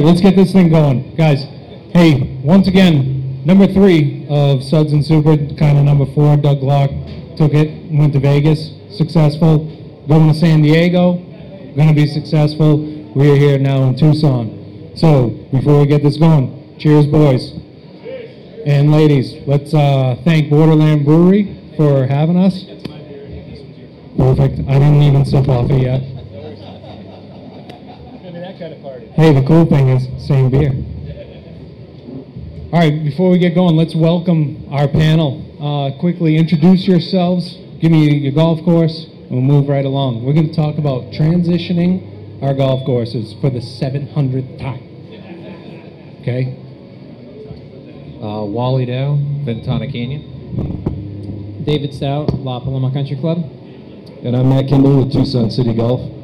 [0.00, 1.44] let's get this thing going, guys.
[1.92, 7.36] Hey, once again, number three of Suds and Super, kind of number four, Doug Glock
[7.36, 9.76] took it, went to Vegas, successful.
[10.08, 11.14] Going to San Diego,
[11.76, 12.78] going to be successful.
[13.14, 14.92] We are here now in Tucson.
[14.96, 17.52] So before we get this going, cheers, boys
[18.66, 19.34] and ladies.
[19.46, 22.64] Let's uh, thank Borderland Brewery for having us.
[24.16, 24.68] Perfect.
[24.68, 26.19] I didn't even sip off it yet.
[29.14, 30.70] Hey, the cool thing is same beer.
[32.72, 35.42] All right, before we get going, let's welcome our panel.
[35.60, 37.56] Uh, quickly introduce yourselves.
[37.80, 40.24] Give me your golf course, and we'll move right along.
[40.24, 44.86] We're going to talk about transitioning our golf courses for the 700th time.
[46.22, 46.56] Okay?
[48.22, 51.64] Uh, Wally Dow, Ventana Canyon.
[51.64, 53.38] David Stout, La Paloma Country Club.
[54.22, 56.19] And I'm Matt Kimball with Tucson City Golf.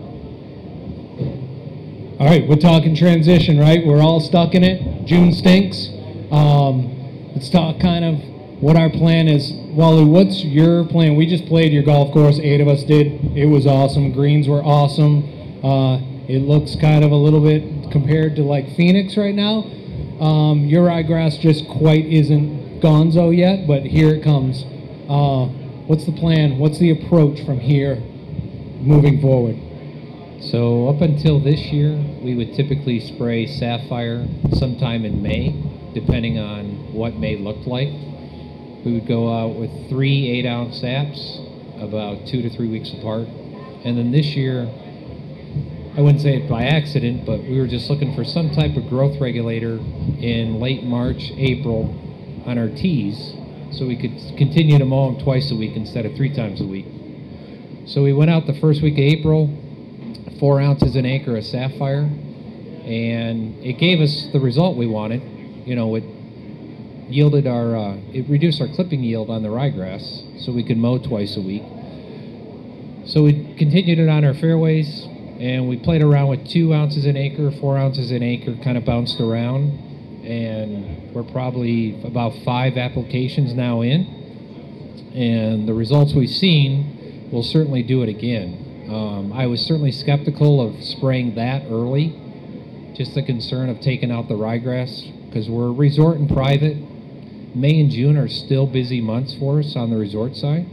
[2.19, 3.87] All right, we're talking transition, right?
[3.87, 5.05] We're all stuck in it.
[5.05, 5.89] June stinks.
[6.31, 8.15] Um, let's talk kind of
[8.63, 9.53] what our plan is.
[9.53, 11.17] Wally, what's your plan?
[11.17, 12.39] We just played your golf course.
[12.39, 13.37] Eight of us did.
[13.37, 14.13] It was awesome.
[14.13, 15.63] Greens were awesome.
[15.63, 19.65] Uh, it looks kind of a little bit compared to like Phoenix right now.
[20.19, 24.65] Um, your ryegrass just quite isn't gonzo yet, but here it comes.
[25.07, 25.49] Uh,
[25.85, 26.57] what's the plan?
[26.57, 27.97] What's the approach from here
[28.81, 29.66] moving forward?
[30.41, 35.51] So up until this year, we would typically spray Sapphire sometime in May,
[35.95, 37.89] depending on what May looked like.
[38.85, 41.41] We would go out with three eight ounce saps
[41.79, 43.27] about two to three weeks apart.
[43.85, 44.69] And then this year,
[45.97, 48.89] I wouldn't say it by accident, but we were just looking for some type of
[48.89, 49.79] growth regulator
[50.21, 51.95] in late March, April
[52.45, 53.35] on our tees
[53.73, 56.67] so we could continue to mow them twice a week instead of three times a
[56.67, 56.87] week.
[57.87, 59.63] So we went out the first week of April,
[60.39, 62.03] four ounces an acre of sapphire,
[62.85, 65.23] and it gave us the result we wanted.
[65.67, 66.05] You know, it
[67.09, 70.99] yielded our, uh, it reduced our clipping yield on the ryegrass, so we could mow
[70.99, 71.63] twice a week.
[73.07, 75.05] So we continued it on our fairways,
[75.39, 78.85] and we played around with two ounces an acre, four ounces an acre, kind of
[78.85, 79.71] bounced around,
[80.25, 87.83] and we're probably about five applications now in, and the results we've seen we'll certainly
[87.83, 88.66] do it again.
[88.89, 92.15] Um, I was certainly skeptical of spraying that early,
[92.95, 96.77] just the concern of taking out the ryegrass because we're resort and private.
[97.57, 100.67] May and June are still busy months for us on the resort side,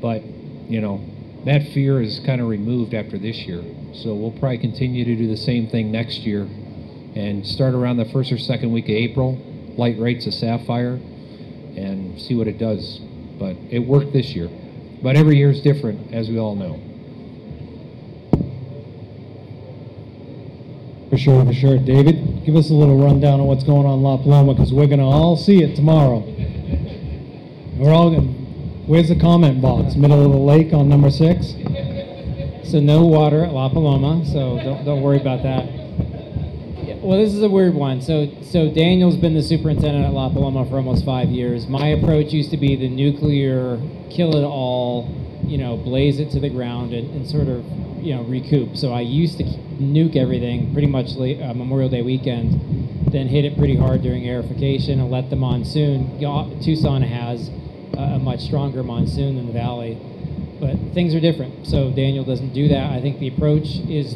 [0.00, 1.04] but you know
[1.44, 3.62] that fear is kind of removed after this year.
[3.92, 8.04] So we'll probably continue to do the same thing next year and start around the
[8.06, 9.36] first or second week of April,
[9.76, 12.98] light rates of sapphire, and see what it does.
[13.38, 14.48] But it worked this year.
[15.02, 16.89] But every year is different, as we all know.
[21.10, 21.76] For sure, for sure.
[21.76, 24.86] David, give us a little rundown on what's going on in La Paloma because we're
[24.86, 26.20] going to all see it tomorrow.
[27.76, 28.40] We're all going
[28.90, 29.94] Where's the comment box?
[29.94, 31.54] Middle of the lake on number six?
[32.68, 35.64] So no water at La Paloma, so don't, don't worry about that.
[37.00, 38.02] Well, this is a weird one.
[38.02, 41.68] So, so Daniel's been the superintendent at La Paloma for almost five years.
[41.68, 45.08] My approach used to be the nuclear, kill it all,
[45.50, 47.64] you know, blaze it to the ground and, and sort of,
[48.00, 48.76] you know, recoup.
[48.76, 53.44] So I used to nuke everything pretty much late, uh, Memorial Day weekend, then hit
[53.44, 56.20] it pretty hard during aerification and let the monsoon.
[56.20, 57.50] you know, Tucson has
[57.98, 59.98] a much stronger monsoon than the valley,
[60.60, 61.66] but things are different.
[61.66, 62.92] So Daniel doesn't do that.
[62.92, 64.14] I think the approach is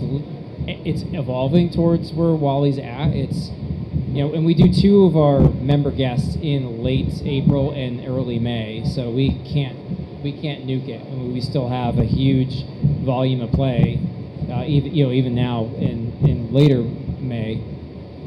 [0.66, 3.08] it's evolving towards where Wally's at.
[3.08, 3.50] It's
[4.14, 8.38] you know, and we do two of our member guests in late April and early
[8.38, 9.76] May, so we can't
[10.24, 11.02] we can't nuke it.
[11.02, 12.64] I mean, we still have a huge
[13.04, 14.00] volume of play,
[14.50, 17.62] uh, even you know even now in in later May.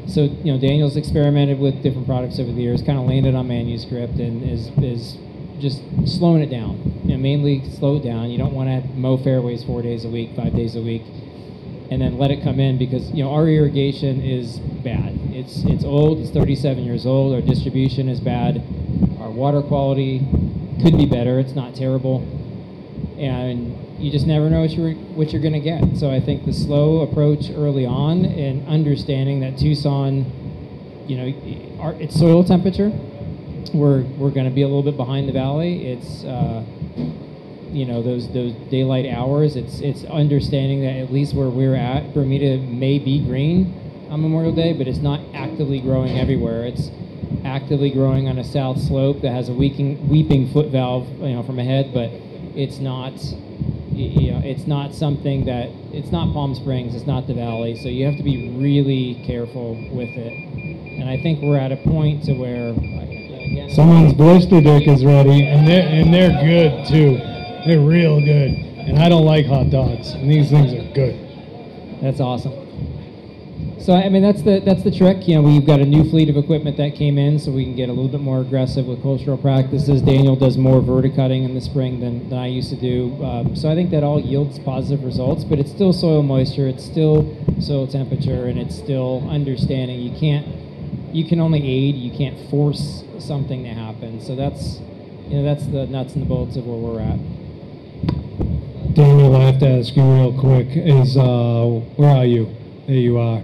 [0.06, 3.48] So you know, Daniel's experimented with different products over the years, kind of landed on
[3.48, 5.18] manuscript, and is is
[5.60, 7.00] just slowing it down.
[7.04, 8.30] You know, mainly slow it down.
[8.30, 11.02] You don't want to mow fairways four days a week, five days a week,
[11.90, 15.18] and then let it come in because you know our irrigation is bad.
[15.32, 16.20] It's it's old.
[16.20, 17.34] It's 37 years old.
[17.34, 18.62] Our distribution is bad.
[19.20, 20.20] Our water quality
[20.82, 21.38] could be better.
[21.38, 22.20] It's not terrible,
[23.18, 25.96] and you just never know what you're what you're going to get.
[25.96, 30.24] So I think the slow approach early on and understanding that Tucson,
[31.06, 32.90] you know, our, its soil temperature,
[33.74, 35.86] we're we're going to be a little bit behind the valley.
[35.86, 36.64] It's uh,
[37.70, 39.56] you know those those daylight hours.
[39.56, 44.54] It's it's understanding that at least where we're at, Bermuda may be green on Memorial
[44.54, 46.64] Day, but it's not actively growing everywhere.
[46.64, 46.90] It's
[47.44, 51.42] actively growing on a south slope that has a weeping weeping foot valve, you know,
[51.42, 52.10] from ahead, but
[52.54, 53.12] it's not
[53.98, 57.88] you know, it's not something that it's not Palm Springs, it's not the Valley, so
[57.88, 60.32] you have to be really careful with it.
[61.00, 65.46] And I think we're at a point to where again, Someone's blister dick is ready,
[65.46, 67.16] and they're and they're good too.
[67.66, 68.52] They're real good.
[68.52, 71.18] And I don't like hot dogs, and these things are good.
[72.00, 72.67] That's awesome.
[73.80, 75.26] So I mean that's the that's the trick.
[75.26, 77.74] You know, we've got a new fleet of equipment that came in, so we can
[77.74, 80.02] get a little bit more aggressive with cultural practices.
[80.02, 83.16] Daniel does more verticutting in the spring than, than I used to do.
[83.24, 85.44] Um, so I think that all yields positive results.
[85.44, 90.00] But it's still soil moisture, it's still soil temperature, and it's still understanding.
[90.00, 90.46] You can't
[91.12, 94.20] you can only aid, you can't force something to happen.
[94.20, 94.80] So that's
[95.28, 97.18] you know that's the nuts and the bolts of where we're at.
[98.94, 100.68] Daniel, I have to ask you real quick.
[100.72, 101.64] Is uh,
[101.96, 102.54] where are you?
[102.88, 103.40] There you are.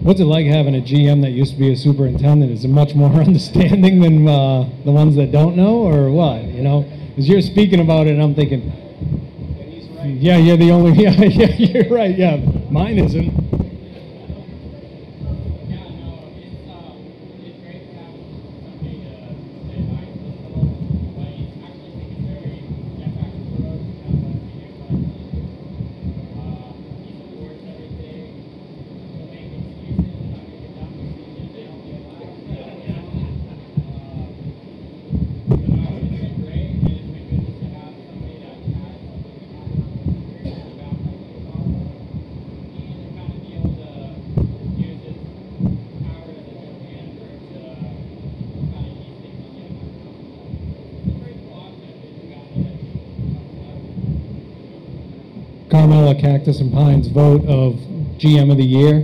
[0.00, 2.50] What's it like having a GM that used to be a superintendent?
[2.50, 6.44] Is it much more understanding than uh, the ones that don't know, or what?
[6.44, 8.72] You know, as you're speaking about it, I'm thinking,
[10.18, 10.92] yeah, you're the only.
[10.92, 12.16] Yeah, yeah, you're right.
[12.16, 12.36] Yeah,
[12.70, 13.57] mine isn't.
[56.18, 57.74] Cactus and Pines vote of
[58.18, 59.00] GM of the year.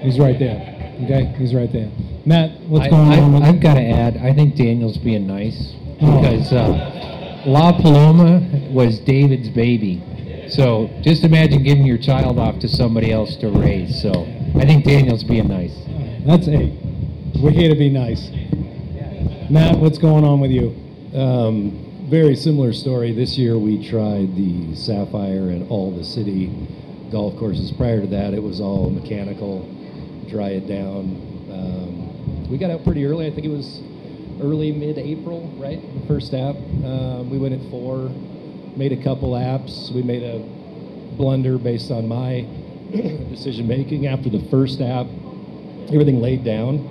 [0.00, 0.74] He's right there.
[1.04, 1.90] Okay, he's right there.
[2.26, 3.42] Matt, what's I, going I, on?
[3.42, 6.20] I've got to add, I think Daniel's being nice Oh.
[6.20, 10.02] because uh, La Paloma was David's baby.
[10.48, 14.00] So just imagine giving your child off to somebody else to raise.
[14.00, 14.10] So
[14.56, 15.74] I think Daniel's being nice.
[16.26, 16.72] That's eight.
[17.42, 18.30] We're here to be nice.
[19.50, 20.74] Matt, what's going on with you?
[21.14, 23.12] Um, very similar story.
[23.12, 26.46] This year we tried the Sapphire and all the city
[27.12, 27.70] golf courses.
[27.72, 29.60] Prior to that, it was all mechanical,
[30.30, 31.04] dry it down.
[31.52, 33.26] Um, we got out pretty early.
[33.26, 33.82] I think it was
[34.40, 35.82] early mid-April, right?
[36.00, 36.56] The first app.
[36.56, 38.08] Um, we went at four,
[38.74, 39.92] made a couple apps.
[39.92, 40.38] We made a
[41.18, 42.40] blunder based on my
[43.28, 45.06] decision making after the first app.
[45.92, 46.88] Everything laid down.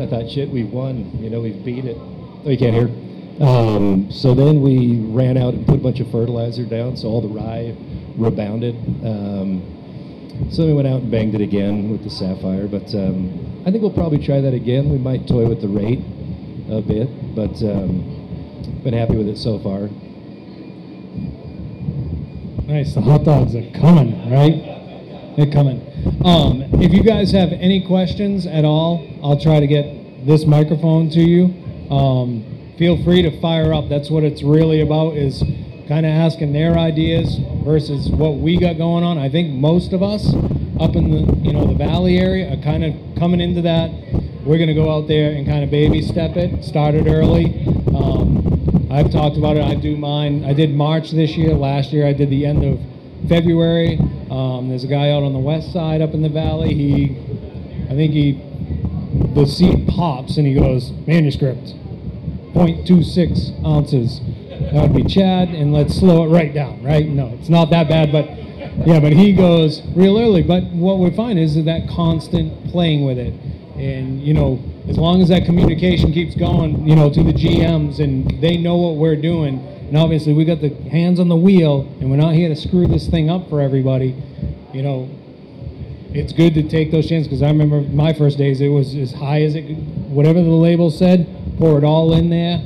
[0.00, 1.22] I thought, shit, we've won.
[1.22, 1.96] You know, we've beat it.
[1.96, 3.09] Oh, you can't hear.
[3.40, 7.22] Um, so then we ran out and put a bunch of fertilizer down, so all
[7.22, 7.74] the rye
[8.16, 8.74] rebounded.
[9.04, 13.70] Um, so we went out and banged it again with the sapphire, but um, I
[13.70, 14.90] think we'll probably try that again.
[14.90, 16.00] We might toy with the rate
[16.70, 19.88] a bit, but um, been happy with it so far.
[22.66, 22.94] Nice.
[22.94, 25.36] The hot dogs are coming, right?
[25.36, 25.80] They're coming.
[26.24, 31.10] Um, if you guys have any questions at all, I'll try to get this microphone
[31.10, 31.46] to you.
[32.80, 33.90] Feel free to fire up.
[33.90, 35.44] That's what it's really about is
[35.86, 39.18] kind of asking their ideas versus what we got going on.
[39.18, 40.32] I think most of us
[40.80, 43.90] up in the you know the valley area are kind of coming into that.
[44.46, 46.64] We're gonna go out there and kind of baby step it.
[46.64, 47.66] Start it early.
[47.94, 49.62] Um, I've talked about it.
[49.62, 50.46] I do mine.
[50.46, 51.52] I did March this year.
[51.52, 52.80] Last year I did the end of
[53.28, 53.98] February.
[54.30, 56.72] Um, there's a guy out on the west side up in the valley.
[56.72, 57.10] He,
[57.90, 58.40] I think he,
[59.34, 61.74] the seed pops and he goes manuscript,
[62.54, 64.20] 0.26 ounces.
[64.72, 66.82] That would be Chad, and let's slow it right down.
[66.82, 67.06] Right?
[67.06, 68.26] No, it's not that bad, but
[68.86, 70.42] yeah, but he goes real early.
[70.42, 73.34] But what we find is that constant playing with it,
[73.76, 78.00] and you know, as long as that communication keeps going, you know, to the GMs
[78.02, 79.58] and they know what we're doing.
[79.88, 82.86] And obviously, we got the hands on the wheel, and we're not here to screw
[82.86, 84.14] this thing up for everybody.
[84.72, 85.08] You know,
[86.12, 89.12] it's good to take those chances because I remember my first days, it was as
[89.12, 89.64] high as it,
[90.08, 91.26] whatever the label said,
[91.60, 92.58] pour it all in there,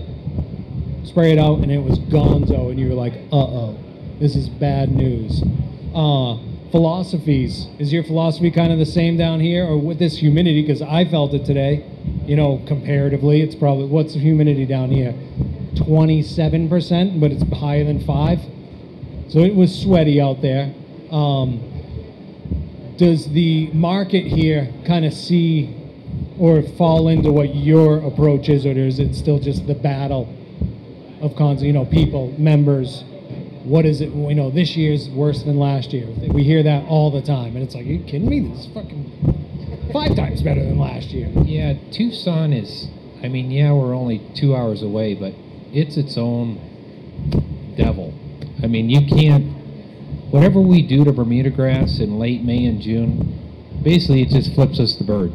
[1.04, 3.78] spray it out, and it was gonzo, and you were like, uh oh,
[4.20, 5.42] this is bad news.
[5.92, 6.38] Uh,
[6.70, 10.62] philosophies, is your philosophy kind of the same down here, or with this humidity?
[10.62, 11.84] Because I felt it today,
[12.24, 15.12] you know, comparatively, it's probably, what's the humidity down here?
[15.74, 18.40] 27%, but it's higher than 5.
[19.28, 20.72] So it was sweaty out there.
[21.10, 21.60] Um,
[22.96, 25.84] does the market here kind of see
[26.38, 30.29] or fall into what your approach is, or is it still just the battle
[31.21, 31.62] of cons?
[31.62, 33.05] You know, people, members.
[33.64, 34.11] What is it?
[34.11, 36.07] You know, this year's worse than last year.
[36.29, 38.41] We hear that all the time, and it's like, are you kidding me?
[38.41, 41.29] This is fucking five times better than last year.
[41.45, 42.88] Yeah, Tucson is,
[43.23, 45.35] I mean, yeah, we're only two hours away, but
[45.73, 46.59] it's its own
[47.76, 48.12] devil.
[48.62, 49.53] I mean, you can't
[50.31, 53.43] whatever we do to Bermuda grass in late May and June,
[53.85, 55.31] basically it just flips us the bird.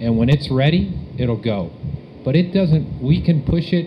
[0.00, 1.70] And when it's ready, it'll go.
[2.24, 3.86] But it doesn't, we can push it.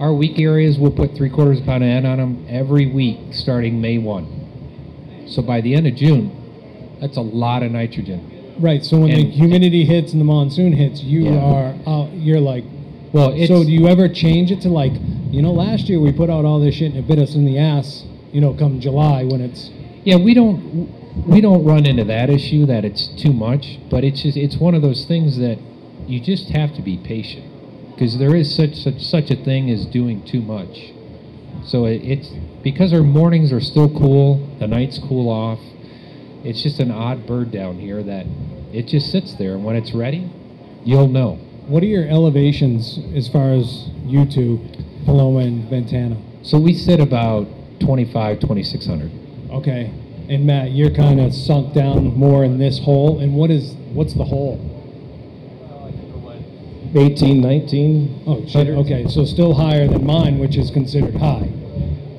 [0.00, 2.86] Our weak areas, we'll put three quarters of a pound of N on them every
[2.86, 5.26] week starting May 1.
[5.28, 8.56] So by the end of June, that's a lot of nitrogen.
[8.58, 8.84] Right.
[8.84, 11.38] So when the And- humidity hits and the monsoon hits, you Yeah.
[11.38, 12.08] are out.
[12.16, 12.64] You're like.
[13.12, 14.92] Well, so do you ever change it to like,
[15.30, 17.44] you know, last year we put out all this shit and it bit us in
[17.44, 18.04] the ass.
[18.32, 19.70] You know, come July when it's.
[20.04, 24.22] Yeah, we don't we don't run into that issue that it's too much, but it's
[24.22, 25.58] just it's one of those things that
[26.06, 27.46] you just have to be patient
[27.92, 30.92] because there is such such such a thing as doing too much.
[31.64, 32.28] So it, it's
[32.62, 35.60] because our mornings are still cool, the nights cool off.
[36.42, 38.26] It's just an odd bird down here that
[38.72, 40.30] it just sits there, and when it's ready,
[40.84, 41.36] you'll know.
[41.66, 44.60] What are your elevations as far as you two,
[45.06, 46.20] Paloma and Ventana?
[46.42, 47.46] So we sit about
[47.80, 49.10] 25, 2600.
[49.50, 50.03] Okay.
[50.28, 53.20] And Matt, you're kind of sunk down more in this hole.
[53.20, 54.58] And what is what's the hole?
[56.96, 58.22] 18, 19.
[58.26, 58.68] Oh, shit.
[58.68, 61.50] Okay, so still higher than mine, which is considered high.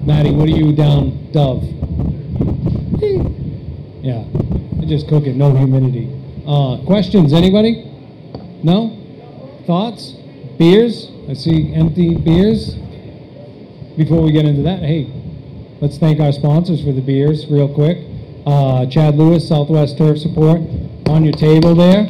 [0.01, 1.63] Maddie, what are you down, Dove?
[4.05, 4.23] Yeah,
[4.79, 6.07] I just cook it, no humidity.
[6.45, 7.91] Uh, questions, anybody?
[8.61, 8.95] No?
[9.65, 10.11] Thoughts?
[10.59, 11.09] Beers?
[11.27, 12.75] I see empty beers.
[13.97, 15.05] Before we get into that, hey,
[15.81, 17.97] let's thank our sponsors for the beers real quick.
[18.45, 20.61] Uh, Chad Lewis, Southwest Turf Support,
[21.07, 22.07] on your table there.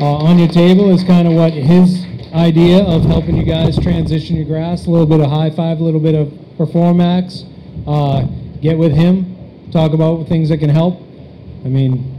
[0.00, 4.36] Uh, on your table is kind of what his idea of helping you guys transition
[4.36, 4.86] your grass.
[4.86, 7.44] A little bit of high five, a little bit of Performax.
[7.86, 8.22] Uh,
[8.60, 11.00] get with him, talk about things that can help.
[11.64, 12.10] I mean,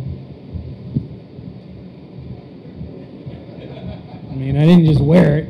[4.31, 5.50] I mean, I didn't just wear it.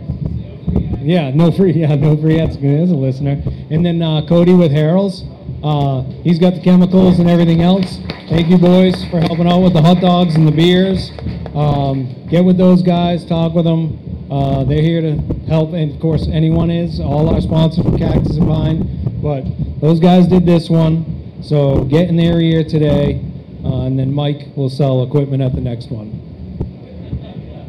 [1.05, 1.73] Yeah, no free.
[1.73, 2.37] Yeah, no free.
[2.37, 3.39] Good as a listener.
[3.69, 5.23] And then uh, Cody with Harrell's.
[5.63, 7.99] Uh, he's got the chemicals and everything else.
[8.27, 11.11] Thank you, boys, for helping out with the hot dogs and the beers.
[11.53, 14.27] Um, get with those guys, talk with them.
[14.31, 16.99] Uh, they're here to help, and of course, anyone is.
[16.99, 19.21] All our sponsors from Cactus and Pine.
[19.21, 19.45] But
[19.81, 23.21] those guys did this one, so get in their ear today,
[23.63, 26.21] uh, and then Mike will sell equipment at the next one.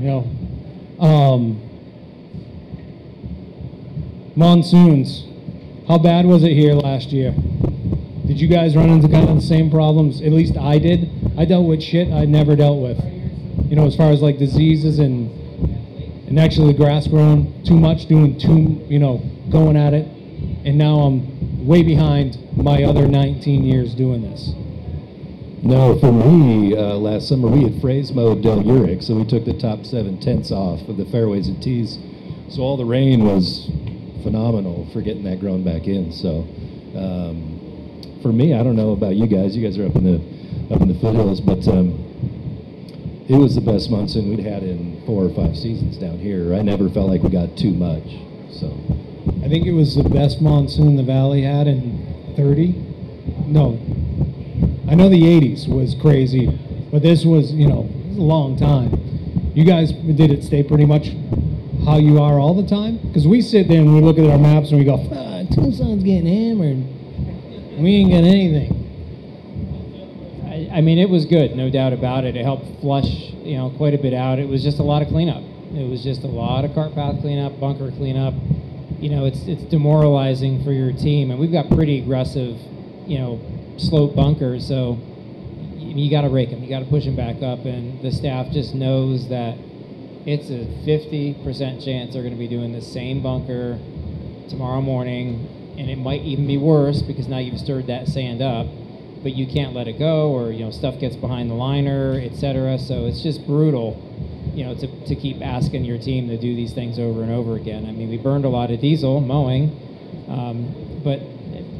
[0.00, 1.65] You know, um,
[4.36, 5.24] monsoons.
[5.88, 7.32] How bad was it here last year?
[8.26, 10.20] Did you guys run into kind of the same problems?
[10.20, 11.10] At least I did.
[11.38, 13.02] I dealt with shit I never dealt with.
[13.70, 15.30] You know, as far as like diseases and
[16.28, 20.06] and actually grass growing too much, doing too, you know, going at it.
[20.66, 24.52] And now I'm way behind my other 19 years doing this.
[25.62, 28.62] No, for me, uh, last summer we had fraise mowed Del
[29.00, 31.98] so we took the top seven tenths off of the fairways and tees.
[32.48, 33.70] So all the rain was
[34.22, 36.12] phenomenal for getting that grown back in.
[36.12, 36.46] So
[36.96, 39.56] um, for me, I don't know about you guys.
[39.56, 42.02] You guys are up in the up in the foothills, but um,
[43.28, 46.54] it was the best monsoon we'd had in four or five seasons down here.
[46.54, 48.06] I never felt like we got too much.
[48.52, 48.68] So
[49.44, 52.72] I think it was the best monsoon the valley had in 30.
[53.46, 53.78] No,
[54.88, 56.46] I know the 80s was crazy,
[56.90, 58.92] but this was, you know, was a long time.
[59.54, 61.08] You guys did it stay pretty much
[61.86, 62.98] how you are all the time?
[62.98, 66.02] Because we sit there and we look at our maps and we go, ah, Tucson's
[66.02, 66.78] getting hammered.
[67.78, 68.82] We ain't got anything.
[70.44, 72.34] I, I mean, it was good, no doubt about it.
[72.34, 74.40] It helped flush, you know, quite a bit out.
[74.40, 75.44] It was just a lot of cleanup.
[75.74, 78.34] It was just a lot of cart path cleanup, bunker cleanup.
[78.98, 82.58] You know, it's it's demoralizing for your team, and we've got pretty aggressive,
[83.06, 83.40] you know,
[83.76, 84.66] slope bunkers.
[84.66, 84.98] So
[85.76, 86.64] you, you got to rake them.
[86.64, 89.58] You got to push them back up, and the staff just knows that
[90.26, 93.78] it's a 50% chance they're going to be doing the same bunker
[94.48, 98.66] tomorrow morning, and it might even be worse because now you've stirred that sand up
[99.22, 102.78] but you can't let it go or you know stuff gets behind the liner etc
[102.78, 104.00] so it's just brutal
[104.54, 107.56] you know to, to keep asking your team to do these things over and over
[107.56, 107.86] again.
[107.86, 109.70] I mean we burned a lot of diesel mowing
[110.28, 111.20] um, but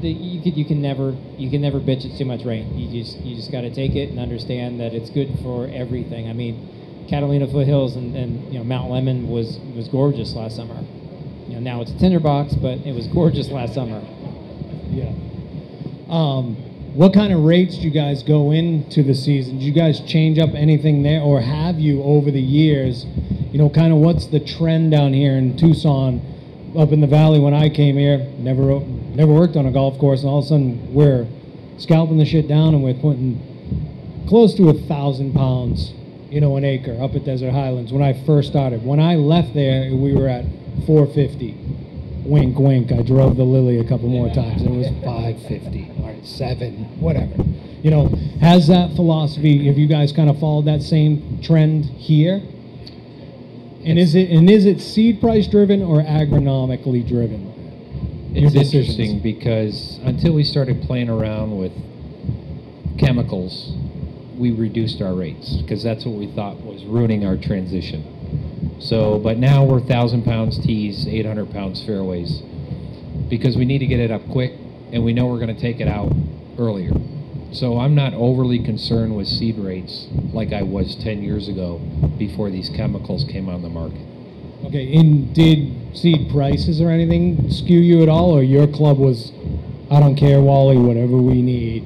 [0.01, 2.77] the, you, could, you can never you can never bitch at too much rain.
[2.77, 6.29] You just you just got to take it and understand that it's good for everything.
[6.29, 6.69] I mean
[7.09, 10.79] catalina foothills and, and you know mount Lemmon was was gorgeous last summer
[11.47, 14.01] you know now it's a tinderbox but it was gorgeous last summer
[14.91, 15.13] Yeah.
[16.09, 16.57] Um,
[16.95, 19.59] what kind of rates do you guys go into the season?
[19.59, 23.05] Do you guys change up anything there, or have you over the years?
[23.53, 26.23] You know, kind of what's the trend down here in Tucson,
[26.79, 27.39] up in the valley?
[27.39, 30.49] When I came here, never never worked on a golf course, and all of a
[30.49, 31.27] sudden we're
[31.77, 35.93] scalping the shit down, and we're putting close to a thousand pounds,
[36.31, 37.93] you know, an acre up at Desert Highlands.
[37.93, 40.45] When I first started, when I left there, we were at
[40.87, 41.57] 450
[42.25, 42.91] wink, wink.
[42.93, 44.63] I drove the Lily a couple more times.
[44.63, 47.45] It was 550 or seven, whatever.
[47.83, 48.09] you know,
[48.41, 52.43] has that philosophy, have you guys kind of followed that same trend here?
[53.85, 57.53] And is it, and is it seed price driven or agronomically driven?
[58.35, 58.99] Your It's decisions.
[58.99, 61.71] interesting because until we started playing around with
[62.99, 63.73] chemicals,
[64.37, 68.79] we reduced our rates because that's what we thought was ruining our transition.
[68.81, 72.43] So, but now we're thousand pounds tees, eight hundred pounds fairways,
[73.29, 74.53] because we need to get it up quick,
[74.93, 76.13] and we know we're going to take it out
[76.59, 76.93] earlier.
[77.53, 81.79] So I'm not overly concerned with seed rates like I was ten years ago
[82.19, 84.05] before these chemicals came on the market.
[84.67, 89.33] Okay, and did seed prices or anything skew you at all, or your club was,
[89.91, 91.85] I don't care, Wally, whatever we need?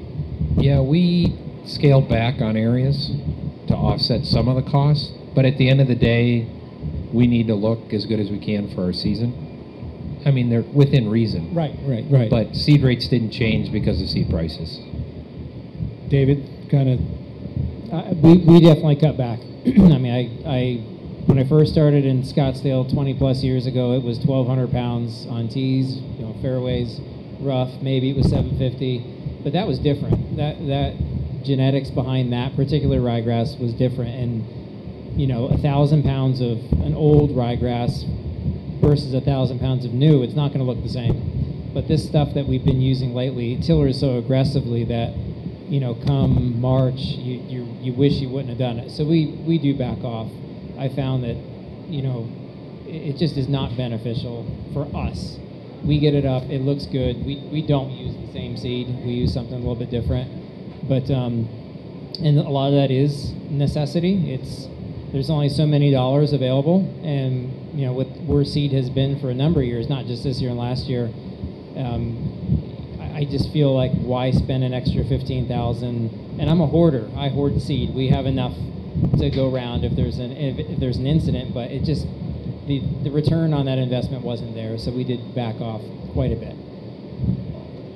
[0.57, 3.11] Yeah, we scaled back on areas
[3.67, 6.47] to offset some of the costs, but at the end of the day,
[7.13, 10.21] we need to look as good as we can for our season.
[10.25, 11.53] I mean, they're within reason.
[11.53, 12.29] Right, right, right.
[12.29, 14.79] But seed rates didn't change because of seed prices.
[16.09, 16.99] David, kind of,
[17.91, 19.39] Uh, we, we definitely cut back.
[19.65, 20.75] I mean, I, I,
[21.25, 25.49] when I first started in Scottsdale 20 plus years ago, it was 1,200 pounds on
[25.49, 26.99] tees, you know, fairways,
[27.39, 27.69] rough.
[27.81, 30.37] Maybe it was 750, but that was different.
[30.37, 30.95] That that
[31.43, 36.95] genetics behind that particular ryegrass was different, and you know, a thousand pounds of an
[36.95, 38.05] old ryegrass
[38.81, 41.71] versus a thousand pounds of new, it's not going to look the same.
[41.73, 45.13] But this stuff that we've been using lately, tillers so aggressively that
[45.71, 48.91] you know, come March, you, you, you wish you wouldn't have done it.
[48.91, 50.29] So we, we do back off.
[50.77, 51.37] I found that,
[51.87, 52.29] you know,
[52.85, 55.39] it, just is not beneficial for us.
[55.81, 57.25] We get it up, it looks good.
[57.25, 60.29] We, we don't use the same seed, we use something a little bit different.
[60.91, 61.47] But, um,
[62.19, 64.33] and a lot of that is necessity.
[64.33, 64.67] It's,
[65.13, 66.79] there's only so many dollars available.
[67.01, 70.25] And, you know, with where seed has been for a number of years, not just
[70.25, 71.05] this year and last year,
[71.77, 72.03] um,
[73.15, 76.11] I just feel like why spend an extra fifteen thousand?
[76.39, 77.07] And I'm a hoarder.
[77.15, 77.95] I hoard seed.
[77.95, 78.55] We have enough
[79.17, 82.05] to go around if there's an if, if there's an incident, but it just
[82.67, 85.81] the the return on that investment wasn't there, so we did back off
[86.13, 86.55] quite a bit.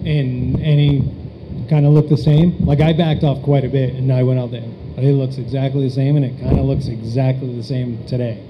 [0.05, 1.24] and any
[1.69, 2.65] kind of look the same?
[2.65, 4.63] Like I backed off quite a bit, and I went out there.
[4.97, 8.41] It looks exactly the same, and it kind of looks exactly the same today.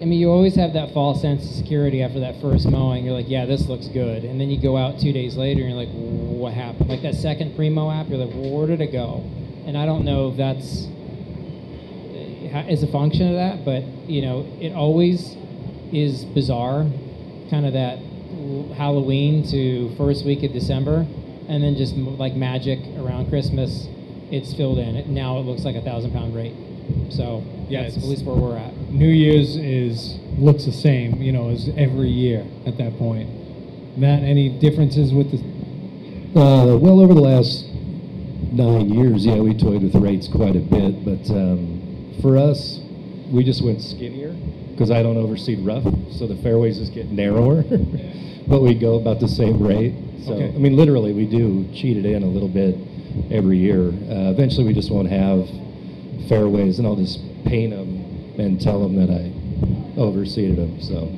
[0.00, 3.04] I mean, you always have that false sense of security after that first mowing.
[3.04, 5.70] You're like, yeah, this looks good, and then you go out two days later, and
[5.70, 6.90] you're like, what happened?
[6.90, 9.24] Like that second pre-mow app, you're like, where did it go?
[9.66, 10.86] And I don't know if that's
[12.54, 15.36] uh, is a function of that, but you know, it always
[15.92, 16.86] is bizarre,
[17.50, 17.98] kind of that
[18.76, 21.06] Halloween to first week of December,
[21.48, 23.86] and then just like magic around Christmas,
[24.30, 24.96] it's filled in.
[24.96, 26.54] It, now it looks like a thousand pound rate.
[27.10, 28.74] So Yeah, that's at least where we're at.
[28.90, 33.28] New Year's is looks the same, you know, as every year at that point.
[33.96, 35.38] Matt, any differences with the?
[36.38, 37.66] Uh, well, over the last
[38.52, 42.80] nine years, yeah, we toyed with rates quite a bit, but um, for us,
[43.30, 44.34] we just went skinnier
[44.70, 47.62] because I don't overseed rough, so the fairways just get narrower,
[48.48, 49.94] but we go about the same rate.
[50.24, 50.48] So, Okay.
[50.54, 52.76] I mean, literally, we do cheat it in a little bit
[53.30, 53.88] every year.
[53.88, 55.48] Uh, eventually, we just won't have
[56.28, 59.30] fairways, and I'll just paint them and tell them that I
[60.00, 60.80] overseeded them.
[60.80, 61.08] So.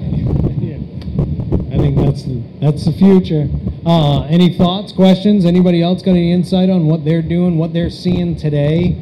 [0.60, 3.48] yeah, I think that's the that's the future.
[3.86, 5.44] Uh, any thoughts, questions?
[5.44, 8.96] Anybody else got any insight on what they're doing, what they're seeing today?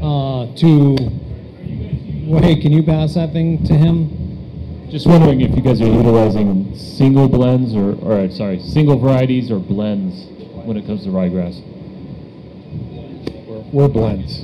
[0.00, 0.96] Uh, to,
[2.30, 4.88] well, hey, can you pass that thing to him?
[4.88, 9.58] Just wondering if you guys are utilizing single blends or, or sorry, single varieties or
[9.58, 10.26] blends
[10.64, 11.60] when it comes to ryegrass.
[13.72, 14.42] We're blends.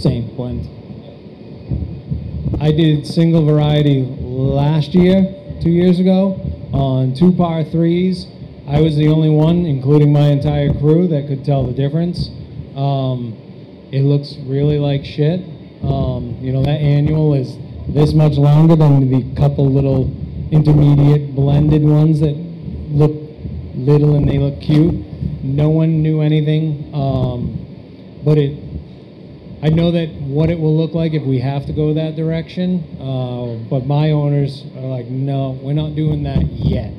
[0.00, 0.64] Same blend.
[2.58, 5.24] I did single variety last year,
[5.60, 6.40] two years ago,
[6.72, 8.26] on two par threes.
[8.66, 12.30] I was the only one, including my entire crew, that could tell the difference.
[12.74, 13.36] Um,
[13.92, 15.53] it looks really like shit.
[15.86, 17.56] Um, you know, that annual is
[17.88, 20.04] this much longer than the couple little
[20.50, 23.12] intermediate blended ones that look
[23.74, 24.94] little and they look cute.
[25.42, 28.58] No one knew anything, um, but it
[29.64, 32.84] I know that what it will look like if we have to go that direction,
[33.00, 36.92] uh, but my owners are like, no, we're not doing that yet.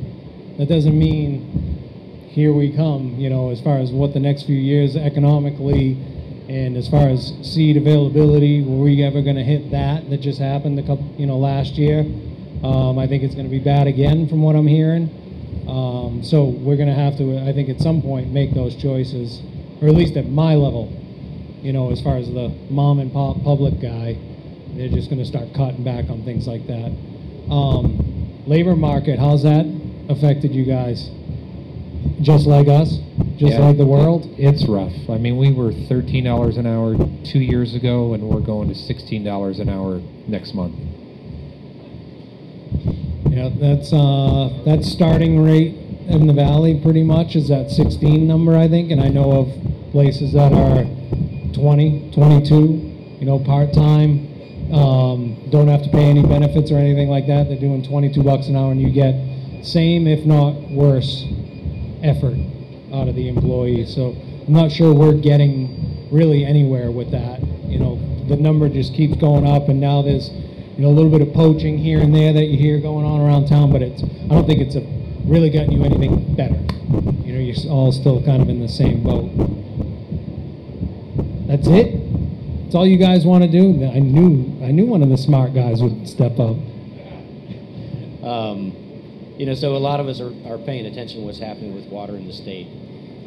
[0.58, 4.56] That doesn't mean here we come, you know, as far as what the next few
[4.56, 5.96] years economically
[6.50, 10.40] and as far as seed availability, were we ever going to hit that that just
[10.40, 12.00] happened a couple, you know, last year?
[12.64, 15.10] Um, I think it's going to be bad again from what I'm hearing.
[15.68, 19.42] Um, so we're going to have to, I think, at some point make those choices,
[19.82, 20.92] or at least at my level
[21.66, 24.16] you know, as far as the mom and pop public guy,
[24.78, 26.94] they're just going to start cutting back on things like that.
[27.50, 29.66] Um, labor market, how's that
[30.08, 31.10] affected you guys?
[32.22, 33.00] Just like us,
[33.38, 34.34] just Yeah, like the world.
[34.38, 35.10] It's rough.
[35.10, 38.76] I mean, we were thirteen dollars an hour two years ago, and we're going to
[38.76, 40.76] sixteen dollars an hour next month.
[43.30, 45.76] Yeah, that's uh, that starting rate
[46.08, 49.92] in the valley pretty much is that 16 number, I think, and I know of
[49.92, 50.84] places that are
[51.54, 54.32] 20, 22, you know, part time.
[54.72, 57.48] Um, don't have to pay any benefits or anything like that.
[57.48, 59.16] They're doing 22 bucks an hour, and you get
[59.66, 61.26] same, if not worse,
[62.04, 62.38] effort
[62.94, 63.86] out of the employee.
[63.86, 64.16] So
[64.48, 67.42] I'm not sure we're getting really anywhere with that.
[67.68, 71.12] You know, the number just keeps going up, and now there's you know a little
[71.12, 74.04] bit of poaching here and there that you hear going on around town, but it's
[74.04, 74.82] I don't think it's a,
[75.26, 76.56] really gotten you anything better.
[77.26, 79.32] You know, you're all still kind of in the same boat.
[81.48, 82.64] That's it.
[82.64, 83.86] That's all you guys want to do.
[83.86, 86.58] I knew I knew one of the smart guys would step up.
[88.24, 88.85] Um,
[89.38, 91.86] you know, so a lot of us are, are paying attention to what's happening with
[91.86, 92.68] water in the state.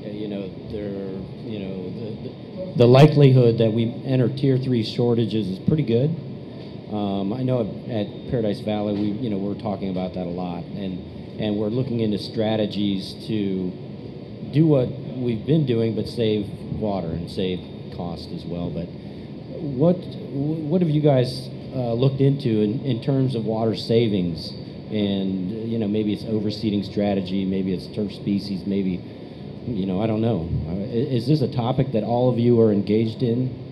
[0.05, 1.11] Uh, you know, there,
[1.45, 6.11] you know, the, the, the likelihood that we enter tier three shortages is pretty good.
[6.93, 10.65] Um, I know at, Paradise Valley, we, you know, we're talking about that a lot,
[10.65, 10.99] and
[11.39, 13.71] and we're looking into strategies to
[14.53, 16.49] do what we've been doing, but save
[16.81, 17.61] water and save
[17.95, 18.71] cost as well.
[18.71, 18.87] But
[19.61, 24.53] what what have you guys uh, looked into in, in terms of water savings?
[24.91, 29.03] And you know, maybe it's overseeding strategy, maybe it's turf species, maybe
[29.67, 30.49] you know, I don't know.
[30.69, 33.67] Uh, is this a topic that all of you are engaged in?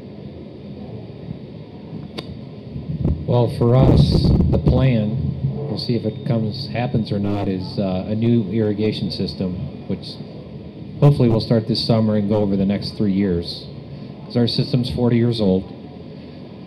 [3.27, 8.07] Well, for us, the plan, we'll see if it comes, happens or not, is uh,
[8.09, 10.15] a new irrigation system, which
[11.01, 13.67] hopefully we'll start this summer and go over the next three years.
[14.21, 15.65] Because our system's 40 years old.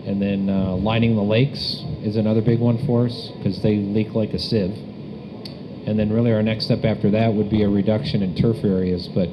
[0.09, 4.15] And then uh, lining the lakes is another big one for us, because they leak
[4.15, 4.75] like a sieve.
[5.85, 9.07] And then really our next step after that would be a reduction in turf areas,
[9.07, 9.29] but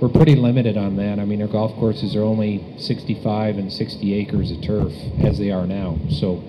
[0.00, 1.20] we're pretty limited on that.
[1.20, 4.92] I mean, our golf courses are only 65 and 60 acres of turf
[5.22, 6.42] as they are now, so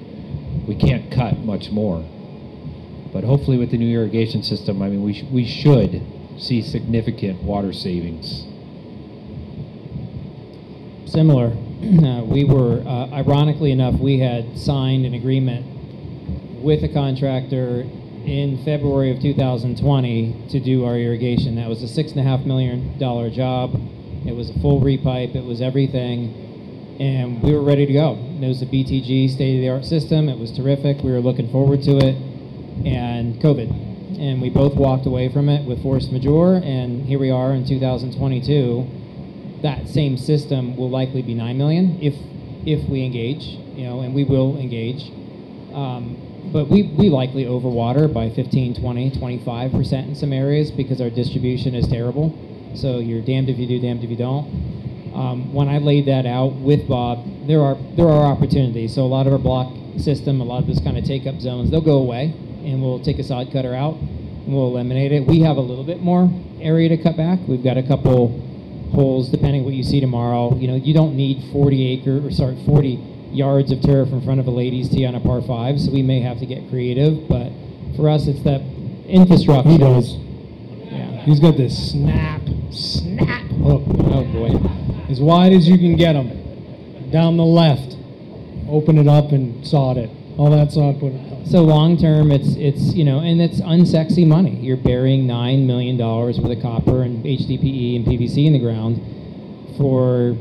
[0.67, 2.03] we can't cut much more.
[3.13, 6.01] But hopefully, with the new irrigation system, I mean, we, sh- we should
[6.39, 8.43] see significant water savings.
[11.05, 11.55] Similar.
[11.81, 15.65] Uh, we were, uh, ironically enough, we had signed an agreement
[16.61, 17.81] with a contractor
[18.23, 21.55] in February of 2020 to do our irrigation.
[21.55, 23.73] That was a six and a half million dollar job.
[24.27, 25.33] It was a full repipe.
[25.33, 28.13] It was everything, and we were ready to go.
[28.39, 30.29] It was a BTG state of the art system.
[30.29, 31.01] It was terrific.
[31.03, 32.15] We were looking forward to it,
[32.85, 36.61] and COVID, and we both walked away from it with force majeure.
[36.63, 39.00] And here we are in 2022
[39.61, 42.15] that same system will likely be 9 million if
[42.65, 43.43] if we engage
[43.75, 45.11] you know and we will engage.
[45.73, 51.09] Um, but we, we likely overwater by 15 20 25% in some areas because our
[51.09, 52.37] distribution is terrible.
[52.75, 54.45] So you're damned if you do damned if you don't.
[55.15, 58.95] Um, when i laid that out with bob there are there are opportunities.
[58.95, 61.39] So a lot of our block system a lot of this kind of take up
[61.39, 65.25] zones they'll go away and we'll take a sod cutter out and we'll eliminate it.
[65.25, 66.29] We have a little bit more
[66.61, 67.39] area to cut back.
[67.47, 68.29] We've got a couple
[68.91, 70.55] holes, depending what you see tomorrow.
[70.55, 74.39] You know, you don't need 40 acre, or sorry, 40 yards of turf in front
[74.39, 77.27] of a ladies' tee on a par five, so we may have to get creative.
[77.27, 77.51] But
[77.95, 78.61] for us, it's that
[79.07, 79.69] infrastructure.
[79.69, 80.15] He does.
[80.15, 81.23] Yeah.
[81.23, 83.83] He's got this snap, snap hook.
[83.87, 84.59] Oh boy.
[85.09, 87.97] as wide as you can get them, down the left.
[88.67, 90.09] Open it up and sod it.
[90.41, 90.97] All that sod.
[91.45, 94.55] So long term, it's it's you know, and it's unsexy money.
[94.55, 98.97] You're burying nine million dollars worth of copper and HDPE and PVC in the ground
[99.77, 100.35] for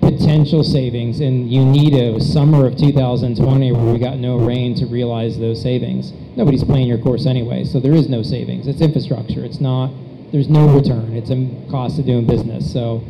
[0.00, 4.86] potential savings, and you need a summer of 2020 where we got no rain to
[4.86, 6.10] realize those savings.
[6.36, 8.66] Nobody's playing your course anyway, so there is no savings.
[8.66, 9.44] It's infrastructure.
[9.44, 9.92] It's not.
[10.32, 11.12] There's no return.
[11.12, 12.72] It's a cost of doing business.
[12.72, 13.04] So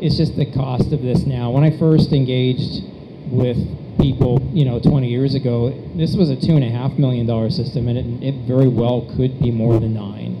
[0.00, 1.50] it's just the cost of this now.
[1.50, 2.82] When I first engaged
[3.30, 3.58] with
[3.98, 7.50] people, you know, 20 years ago, this was a two and a half million dollar
[7.50, 10.34] system, and it, it very well could be more than nine,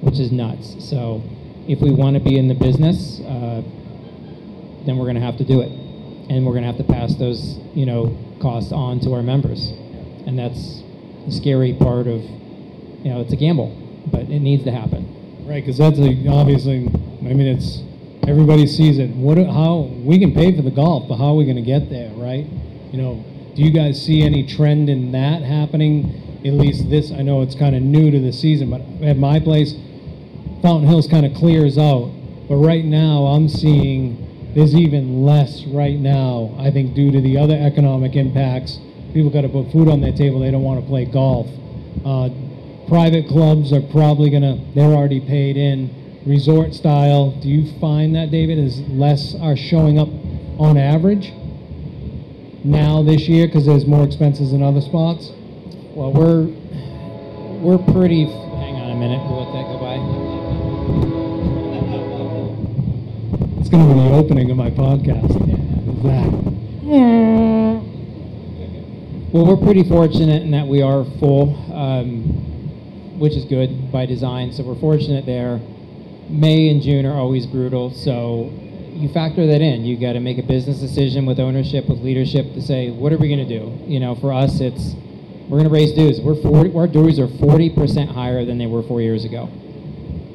[0.00, 0.76] which is nuts.
[0.88, 1.22] So,
[1.68, 3.62] if we want to be in the business, uh,
[4.84, 5.70] then we're going to have to do it,
[6.30, 9.70] and we're going to have to pass those, you know, costs on to our members,
[10.26, 10.82] and that's
[11.26, 13.70] the scary part of, you know, it's a gamble,
[14.10, 15.08] but it needs to happen.
[15.46, 17.82] Right, because that's a, obviously, I mean, it's
[18.28, 19.10] everybody sees it.
[19.10, 19.38] What?
[19.38, 22.10] How we can pay for the golf, but how are we going to get there?
[22.10, 22.46] Right?
[22.92, 23.24] You know,
[23.56, 26.40] do you guys see any trend in that happening?
[26.44, 29.40] At least this, I know it's kind of new to the season, but at my
[29.40, 29.72] place,
[30.60, 32.12] Fountain Hills kind of clears out.
[32.50, 36.54] But right now, I'm seeing there's even less right now.
[36.58, 38.78] I think due to the other economic impacts,
[39.14, 40.40] people got to put food on their table.
[40.40, 41.48] They don't want to play golf.
[42.04, 42.28] Uh,
[42.88, 46.22] private clubs are probably gonna, they're already paid in.
[46.26, 50.08] Resort style, do you find that, David, is less are showing up
[50.58, 51.32] on average
[52.64, 55.30] now this year because there's more expenses in other spots?
[55.94, 56.46] Well, we're
[57.60, 58.24] we're pretty.
[58.24, 59.22] Hang on a minute.
[59.24, 59.94] We'll let that go by.
[63.60, 65.32] It's gonna be the opening of my podcast.
[66.02, 66.42] That?
[69.32, 74.52] Well, we're pretty fortunate in that we are full, um, which is good by design.
[74.52, 75.60] So we're fortunate there.
[76.28, 78.52] May and June are always brutal, so
[79.02, 79.84] you factor that in.
[79.84, 83.18] You got to make a business decision with ownership, with leadership, to say, what are
[83.18, 83.78] we going to do?
[83.84, 84.94] You know, for us, it's
[85.48, 86.20] we're going to raise dues.
[86.20, 89.50] We're 40, our dues are 40% higher than they were four years ago.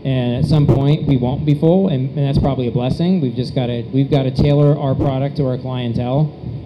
[0.06, 3.20] And at some point, we won't be full, and, and that's probably a blessing.
[3.20, 6.26] We've just got to we've got to tailor our product to our clientele,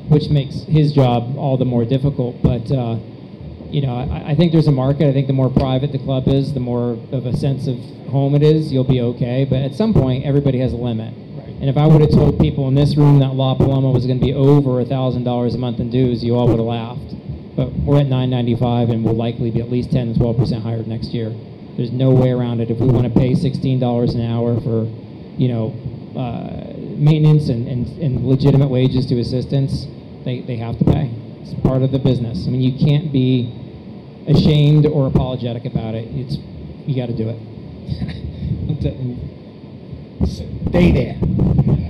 [0.10, 2.42] which makes his job all the more difficult.
[2.44, 3.00] But uh,
[3.72, 5.08] you know, I, I think there's a market.
[5.08, 7.78] I think the more private the club is, the more of a sense of
[8.12, 8.72] home it is.
[8.72, 9.46] You'll be okay.
[9.46, 11.14] But at some point, everybody has a limit.
[11.62, 14.20] And if I would have told people in this room that La Paloma was going
[14.20, 17.14] to be over a thousand dollars a month in dues, you all would have laughed.
[17.56, 20.82] But we're at 995, and we'll likely be at least 10 to 12 percent higher
[20.82, 21.30] next year.
[21.78, 22.72] There's no way around it.
[22.72, 24.90] If we want to pay $16 an hour for,
[25.38, 25.76] you know,
[26.18, 29.86] uh, maintenance and, and, and legitimate wages to assistants,
[30.26, 31.14] they, they have to pay.
[31.42, 32.48] It's part of the business.
[32.48, 33.54] I mean, you can't be
[34.28, 36.08] ashamed or apologetic about it.
[36.10, 36.38] It's
[36.88, 37.38] you got to do it.
[40.26, 41.18] Stay there.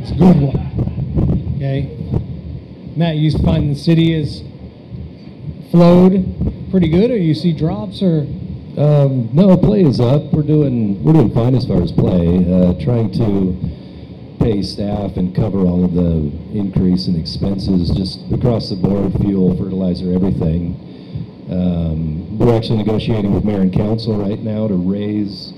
[0.02, 1.54] It's a good one.
[1.56, 1.98] Okay.
[2.96, 4.44] Matt, you find the city is
[5.72, 6.26] flowed
[6.72, 8.26] pretty good, or you see drops, or
[8.78, 10.32] Um, no, play is up.
[10.32, 12.38] We're doing we're doing fine as far as play.
[12.50, 13.58] Uh, trying to
[14.40, 19.56] pay staff and cover all of the increase in expenses just across the board, fuel,
[19.58, 20.80] fertilizer, everything.
[21.52, 25.54] Um, we're actually negotiating with mayor and council right now to raise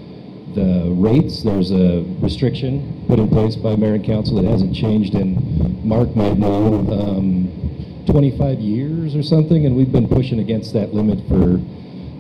[0.56, 1.44] the rates.
[1.44, 6.16] There's a restriction put in place by mayor and council that hasn't changed in, Mark
[6.16, 11.60] might know, um, 25 years or something, and we've been pushing against that limit for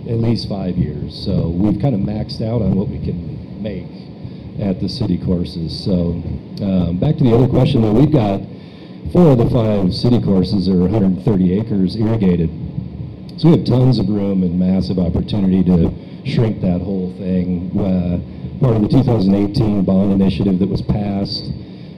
[0.09, 1.13] at least five years.
[1.25, 3.87] So we've kind of maxed out on what we can make
[4.59, 5.83] at the city courses.
[5.83, 6.21] So
[6.61, 8.41] um, back to the other question, though, we've got
[9.11, 12.49] four of the five city courses are 130 acres irrigated.
[13.37, 15.91] So we have tons of room and massive opportunity to
[16.23, 17.71] shrink that whole thing.
[17.71, 18.19] Uh,
[18.59, 21.51] part of the 2018 bond initiative that was passed,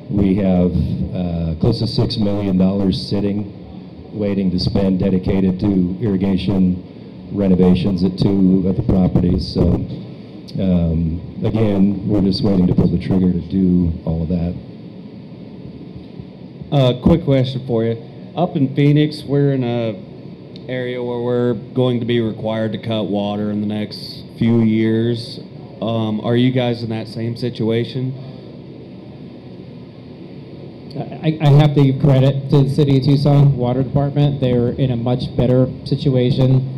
[0.10, 8.06] we have uh, close to $6 million sitting, waiting to spend dedicated to irrigation renovations
[8.06, 9.46] at two of the properties.
[9.54, 9.74] So
[10.58, 14.56] um, again, we're just waiting to pull the trigger to do all of that.
[16.72, 18.02] Uh, quick question for you.
[18.38, 20.15] Up in Phoenix, we're in a
[20.68, 25.40] area where we're going to be required to cut water in the next few years.
[25.82, 28.14] Um, are you guys in that same situation?
[30.96, 34.40] I, I have to give credit to the city of Tucson Water Department.
[34.40, 36.72] They're in a much better situation.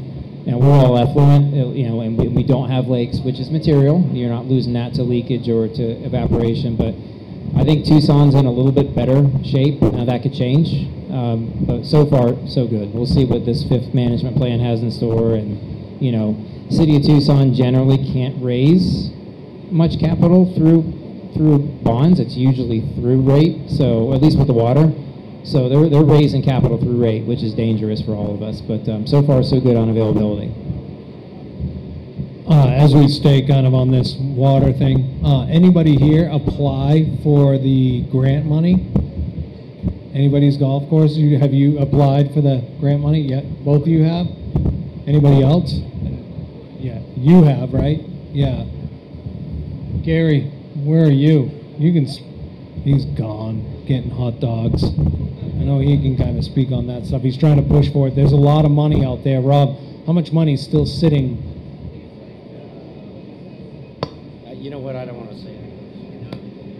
[0.47, 3.51] And we're all effluent, uh, you know, and we, we don't have lakes, which is
[3.51, 3.99] material.
[4.13, 6.77] You're not losing that to leakage or to evaporation.
[6.77, 6.95] But
[7.59, 9.81] I think Tucson's in a little bit better shape.
[9.81, 10.87] Now that could change.
[11.11, 12.93] Um, but so far, so good.
[12.93, 15.35] We'll see what this fifth management plan has in store.
[15.35, 16.35] And, you know,
[16.69, 19.09] city of Tucson generally can't raise
[19.71, 20.93] much capital through
[21.33, 22.19] through bonds.
[22.19, 24.91] It's usually through rate, so at least with the water.
[25.43, 28.59] So they're, they're raising capital through rate, which is dangerous for all of us.
[28.59, 30.51] But um, so far, so good on availability.
[32.49, 37.57] uh, as we stay kind of on this water thing, uh, anybody here apply for
[37.57, 38.87] the grant money?
[40.17, 41.15] Anybody's golf course?
[41.15, 43.21] You, have you applied for the grant money?
[43.21, 43.45] yet?
[43.63, 44.25] both of you have.
[45.05, 45.71] Anybody else?
[46.79, 48.01] Yeah, you have, right?
[48.33, 48.65] Yeah.
[50.01, 51.51] Gary, where are you?
[51.77, 52.07] You can.
[52.81, 54.83] He's gone, getting hot dogs.
[54.83, 57.21] I know he can kind of speak on that stuff.
[57.21, 58.15] He's trying to push for it.
[58.15, 59.77] There's a lot of money out there, Rob.
[60.07, 61.37] How much money is still sitting?
[64.47, 65.67] Uh, You know what, I don't want to say that.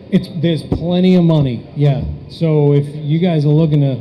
[0.10, 1.70] It's there's plenty of money.
[1.76, 2.04] Yeah.
[2.30, 3.92] So if you guys are looking to,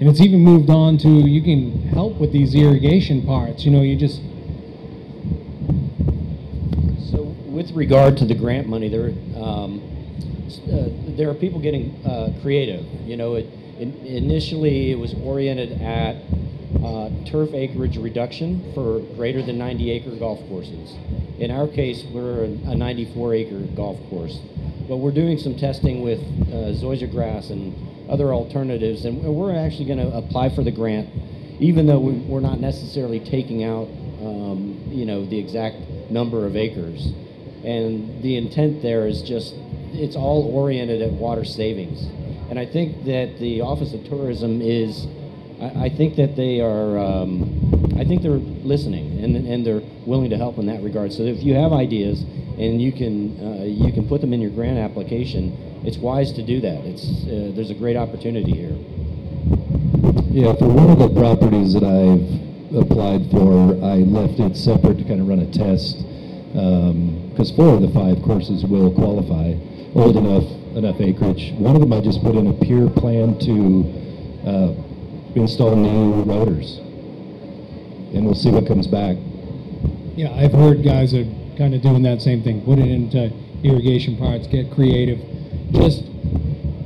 [0.00, 3.64] and it's even moved on to you can help with these irrigation parts.
[3.64, 4.20] You know, you just
[7.10, 9.80] So with regard to the grant money, there, um,
[10.70, 12.84] uh, there are people getting uh, creative.
[13.06, 13.46] You know, it,
[13.78, 16.16] in, initially it was oriented at
[16.84, 20.94] uh, turf acreage reduction for greater than 90 acre golf courses.
[21.38, 24.38] In our case, we're a 94 acre golf course,
[24.88, 27.74] but we're doing some testing with uh, zoysia grass and
[28.10, 31.08] other alternatives, and we're actually going to apply for the grant,
[31.58, 33.88] even though we, we're not necessarily taking out
[34.24, 35.76] um, you know, the exact
[36.10, 37.12] number of acres.
[37.64, 39.54] And the intent there is just,
[39.92, 42.04] it's all oriented at water savings.
[42.50, 45.06] And I think that the Office of Tourism is,
[45.60, 50.30] I, I think that they are, um, I think they're listening and, and they're willing
[50.30, 51.12] to help in that regard.
[51.12, 54.50] So if you have ideas and you can, uh, you can put them in your
[54.50, 56.84] grant application, it's wise to do that.
[56.84, 58.76] It's, uh, there's a great opportunity here.
[60.30, 62.26] Yeah, for one of the properties that I've
[62.74, 66.02] applied for, I left it separate to kind of run a test,
[67.30, 69.54] because four of the five courses will qualify,
[69.94, 71.52] old enough, enough acreage.
[71.52, 73.84] One of them I just put in a peer plan to
[74.46, 74.74] uh,
[75.36, 76.80] install new rotors,
[78.14, 79.16] and we'll see what comes back.
[80.16, 81.24] Yeah, I've heard guys are
[81.58, 82.64] kind of doing that same thing.
[82.64, 85.18] Put it into irrigation parts, get creative.
[85.72, 86.04] Just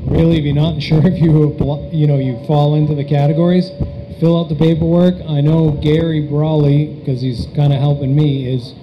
[0.07, 1.55] really, if you're not sure if you
[1.93, 3.71] you know you fall into the categories,
[4.21, 5.15] fill out the paperwork.
[5.29, 8.49] I know Gary Brawley because he's kind of helping me.
[8.49, 8.75] Is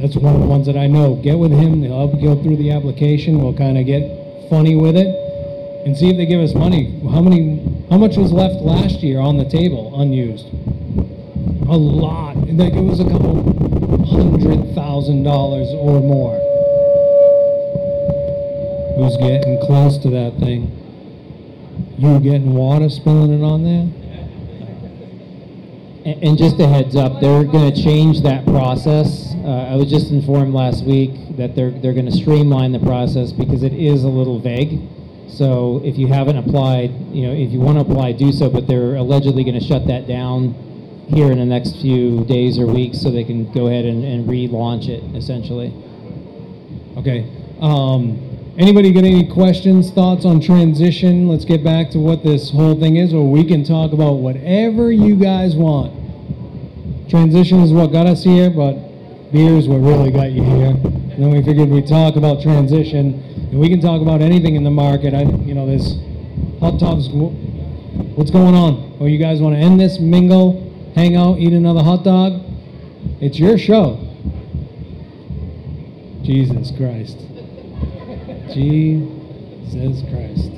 [0.00, 1.16] that's one of the ones that I know.
[1.16, 1.82] Get with him.
[1.82, 3.42] He'll help go through the application.
[3.42, 5.08] We'll kind of get funny with it
[5.84, 7.00] and see if they give us money.
[7.10, 7.86] How many?
[7.90, 10.46] How much was left last year on the table unused?
[11.70, 12.36] A lot.
[12.48, 13.44] Like it was a couple
[14.06, 16.34] hundred thousand dollars or more.
[18.96, 20.72] Who's getting close to that thing?
[21.98, 23.86] You getting water spilling it on there?
[26.06, 29.34] And, and just a heads up, they're going to change that process.
[29.44, 33.30] Uh, I was just informed last week that they're they're going to streamline the process
[33.30, 34.80] because it is a little vague.
[35.28, 38.48] So if you haven't applied, you know, if you want to apply, do so.
[38.48, 40.64] But they're allegedly going to shut that down
[41.08, 44.28] here in the next few days or weeks, so they can go ahead and, and
[44.28, 45.72] relaunch it essentially.
[46.98, 47.26] Okay.
[47.60, 51.28] Um, anybody got any questions, thoughts on transition?
[51.28, 54.92] Let's get back to what this whole thing is, or we can talk about whatever
[54.92, 55.94] you guys want.
[57.08, 58.74] Transition is what got us here, but
[59.32, 60.76] beer is what really got you here.
[60.76, 64.62] And then we figured we'd talk about transition, and we can talk about anything in
[64.62, 65.14] the market.
[65.14, 65.96] I, you know, this
[66.60, 67.08] hot tubs.
[67.08, 68.96] What's going on?
[69.00, 70.67] Or you guys want to end this, mingle,
[70.98, 72.42] hang out, eat another hot dog?
[73.20, 74.04] It's your show.
[76.24, 77.18] Jesus Christ.
[78.52, 80.50] Jesus Christ.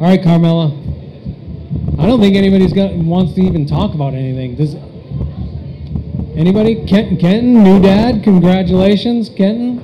[0.00, 0.68] All right, Carmela.
[1.98, 4.56] I don't think anybody's got wants to even talk about anything.
[4.56, 4.74] Does
[6.34, 6.86] anybody?
[6.86, 8.24] Kenton, Kenton, new dad.
[8.24, 9.78] Congratulations, Kenton.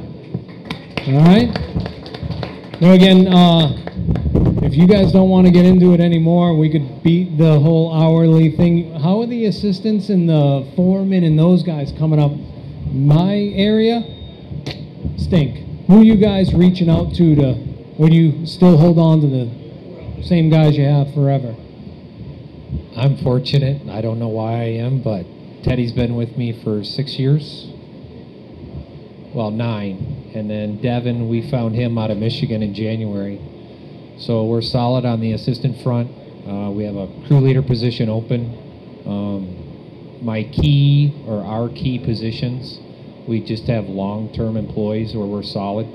[1.06, 1.50] All right.
[2.80, 3.87] Now again, uh,
[4.78, 8.56] you guys don't want to get into it anymore, we could beat the whole hourly
[8.56, 8.94] thing.
[9.00, 12.32] How are the assistants and the foremen and those guys coming up?
[12.92, 14.02] My area
[15.16, 15.86] stink.
[15.88, 17.54] Who are you guys reaching out to to,
[18.08, 21.56] do you still hold on to the same guys you have forever?
[22.96, 23.88] I'm fortunate.
[23.88, 25.24] I don't know why I am, but
[25.64, 27.66] Teddy's been with me for six years.
[29.34, 30.30] Well, nine.
[30.34, 33.40] And then Devin, we found him out of Michigan in January.
[34.18, 36.10] So we're solid on the assistant front.
[36.46, 39.02] Uh, we have a crew leader position open.
[39.06, 42.80] Um, my key or our key positions,
[43.28, 45.86] we just have long-term employees where we're solid.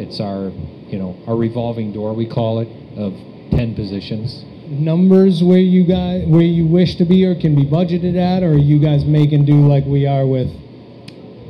[0.00, 0.50] It's our,
[0.88, 3.12] you know, our revolving door we call it of
[3.50, 4.42] ten positions.
[4.68, 8.56] Numbers where you guys where you wish to be or can be budgeted at, or
[8.56, 10.48] you guys making do like we are with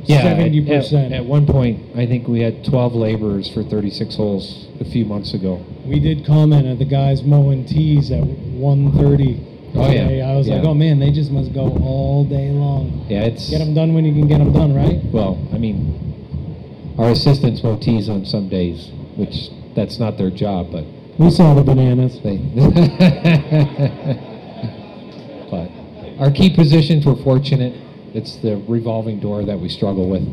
[0.05, 1.13] Yeah, seventy percent?
[1.13, 5.33] at one point, I think we had 12 laborers for 36 holes a few months
[5.33, 5.63] ago.
[5.85, 9.47] We did comment at the guys mowing tees at one thirty.
[9.73, 10.27] Oh, yeah.
[10.29, 13.05] I was like, oh man, they just must go all day long.
[13.09, 14.99] Yeah, it's Get them done when you can get them done, right?
[15.13, 15.37] well.
[15.53, 20.83] I mean, our assistants mow tees on some days, which that's not their job, but
[21.17, 22.19] We saw the bananas.
[22.21, 22.37] they.
[25.49, 25.71] but
[26.19, 27.73] our key positions, we're fortunate.
[28.13, 30.23] It's the revolving door that we struggle with.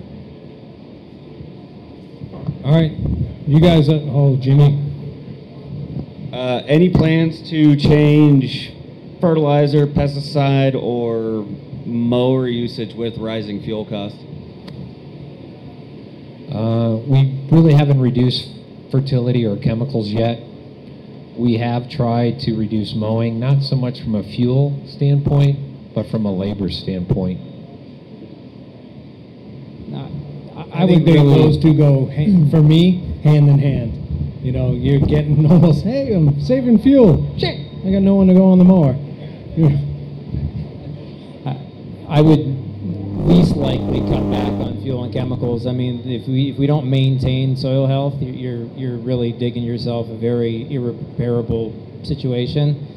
[2.64, 2.90] All right,
[3.46, 3.88] you guys.
[3.88, 4.84] Uh, oh, Jimmy.
[6.32, 8.72] Uh, any plans to change
[9.20, 11.46] fertilizer, pesticide, or
[11.86, 14.18] mower usage with rising fuel costs?
[16.52, 18.48] Uh, we really haven't reduced
[18.90, 20.40] fertility or chemicals yet.
[21.36, 26.26] We have tried to reduce mowing, not so much from a fuel standpoint, but from
[26.26, 27.47] a labor standpoint.
[30.78, 34.44] I, I would think those two go hand, for me hand in hand.
[34.44, 35.82] You know, you're getting almost.
[35.84, 37.34] Hey, I'm saving fuel.
[37.38, 38.94] Shit, I got no one to go on the mower.
[41.44, 42.38] I, I would
[43.26, 45.66] least likely cut back on fuel and chemicals.
[45.66, 49.64] I mean, if we if we don't maintain soil health, you- you're you're really digging
[49.64, 51.74] yourself a very irreparable
[52.04, 52.94] situation.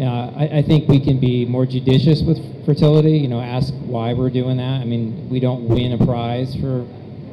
[0.00, 3.18] Uh, I, I think we can be more judicious with fertility.
[3.18, 4.80] You know, ask why we're doing that.
[4.80, 6.86] I mean, we don't win a prize for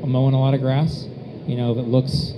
[0.07, 1.05] mowing a lot of grass.
[1.47, 2.33] You know, if it looks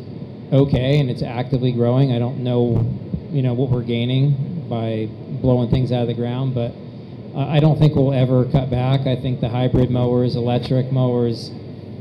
[0.51, 2.85] okay and it's actively growing, I don't know,
[3.31, 5.07] you know, what we're gaining by
[5.41, 6.55] blowing things out of the ground.
[6.55, 6.73] But
[7.35, 9.07] uh, I don't think we'll ever cut back.
[9.07, 11.51] I think the hybrid mowers, electric mowers,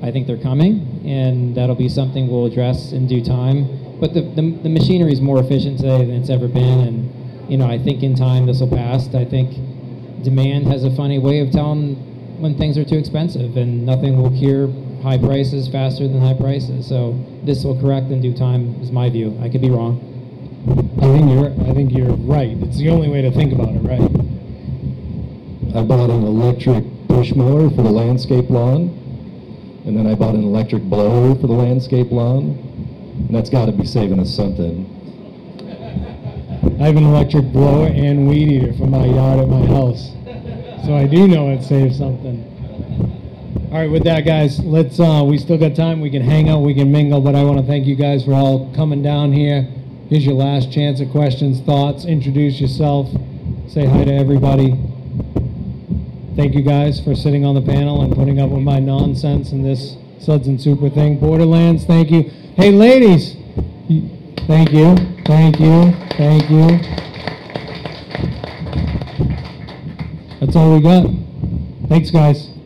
[0.02, 3.98] I think they're coming, and that'll be something we'll address in due time.
[4.00, 7.58] But the, the, the machinery is more efficient today than it's ever been, and you
[7.58, 9.14] know I think in time this will pass.
[9.14, 9.54] I think
[10.24, 11.96] demand has a funny way of telling
[12.40, 14.68] when things are too expensive, and nothing will cure
[15.02, 16.86] high prices faster than high prices.
[16.86, 19.38] So this will correct in due time, is my view.
[19.42, 20.06] I could be wrong.
[20.98, 22.56] I think you're, I think you're right.
[22.62, 24.00] It's the only way to think about it, right?
[25.74, 28.90] I bought an electric push mower for the landscape lawn,
[29.86, 32.58] and then I bought an electric blower for the landscape lawn,
[33.26, 34.84] and that's got to be saving us something.
[36.80, 40.12] I have an electric blower and weed eater for my yard at my house.
[40.84, 42.49] So I do know it saves something.
[43.70, 46.00] All right, with that, guys, let's, uh, we still got time.
[46.00, 48.32] We can hang out, we can mingle, but I want to thank you guys for
[48.32, 49.62] all coming down here.
[50.08, 53.08] Here's your last chance at questions, thoughts, introduce yourself,
[53.68, 54.72] say hi to everybody.
[56.34, 59.64] Thank you guys for sitting on the panel and putting up with my nonsense and
[59.64, 61.20] this Suds and Super thing.
[61.20, 62.22] Borderlands, thank you.
[62.56, 63.36] Hey, ladies,
[64.48, 64.96] thank you,
[65.26, 66.66] thank you, thank you.
[70.40, 71.08] That's all we got.
[71.88, 72.59] Thanks, guys.